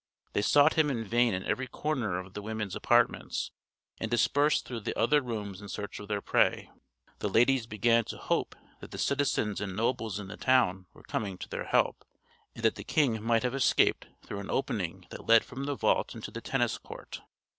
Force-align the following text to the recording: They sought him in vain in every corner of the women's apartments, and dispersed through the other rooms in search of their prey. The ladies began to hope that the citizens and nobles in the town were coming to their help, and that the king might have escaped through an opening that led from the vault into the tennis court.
They 0.33 0.41
sought 0.41 0.73
him 0.73 0.89
in 0.89 1.05
vain 1.05 1.35
in 1.35 1.43
every 1.43 1.67
corner 1.67 2.17
of 2.17 2.33
the 2.33 2.41
women's 2.41 2.75
apartments, 2.75 3.51
and 3.99 4.09
dispersed 4.09 4.65
through 4.65 4.79
the 4.79 4.97
other 4.97 5.21
rooms 5.21 5.61
in 5.61 5.67
search 5.67 5.99
of 5.99 6.07
their 6.07 6.21
prey. 6.23 6.71
The 7.19 7.29
ladies 7.29 7.67
began 7.67 8.03
to 8.05 8.17
hope 8.17 8.55
that 8.79 8.89
the 8.89 8.97
citizens 8.97 9.61
and 9.61 9.75
nobles 9.75 10.17
in 10.19 10.27
the 10.27 10.37
town 10.37 10.87
were 10.95 11.03
coming 11.03 11.37
to 11.37 11.49
their 11.49 11.65
help, 11.65 12.03
and 12.55 12.65
that 12.65 12.77
the 12.77 12.83
king 12.83 13.21
might 13.21 13.43
have 13.43 13.53
escaped 13.53 14.07
through 14.25 14.39
an 14.39 14.49
opening 14.49 15.05
that 15.11 15.27
led 15.27 15.43
from 15.45 15.65
the 15.65 15.75
vault 15.75 16.15
into 16.15 16.31
the 16.31 16.41
tennis 16.41 16.79
court. 16.79 17.21